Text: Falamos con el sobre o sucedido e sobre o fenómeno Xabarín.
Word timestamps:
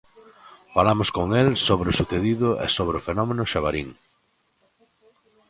Falamos 0.75 1.09
con 1.17 1.27
el 1.41 1.47
sobre 1.67 1.89
o 1.93 1.97
sucedido 1.99 2.49
e 2.65 2.67
sobre 2.77 2.95
o 2.99 3.05
fenómeno 3.07 3.43
Xabarín. 3.51 3.89